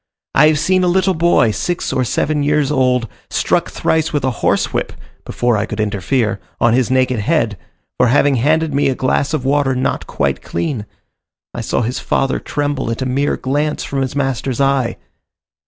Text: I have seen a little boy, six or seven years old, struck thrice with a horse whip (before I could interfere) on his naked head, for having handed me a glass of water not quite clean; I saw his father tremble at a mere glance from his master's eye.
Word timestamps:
I 0.33 0.47
have 0.47 0.57
seen 0.57 0.83
a 0.83 0.87
little 0.87 1.13
boy, 1.13 1.51
six 1.51 1.93
or 1.93 2.03
seven 2.03 2.41
years 2.41 2.71
old, 2.71 3.07
struck 3.29 3.69
thrice 3.69 4.11
with 4.11 4.23
a 4.23 4.31
horse 4.41 4.73
whip 4.73 4.93
(before 5.25 5.57
I 5.57 5.67
could 5.67 5.79
interfere) 5.79 6.39
on 6.59 6.73
his 6.73 6.89
naked 6.89 7.19
head, 7.19 7.55
for 7.99 8.07
having 8.07 8.37
handed 8.37 8.73
me 8.73 8.89
a 8.89 8.95
glass 8.95 9.31
of 9.31 9.45
water 9.45 9.75
not 9.75 10.07
quite 10.07 10.41
clean; 10.41 10.87
I 11.53 11.61
saw 11.61 11.81
his 11.83 11.99
father 11.99 12.39
tremble 12.39 12.89
at 12.89 13.03
a 13.03 13.05
mere 13.05 13.37
glance 13.37 13.83
from 13.83 14.01
his 14.01 14.15
master's 14.15 14.59
eye. 14.59 14.97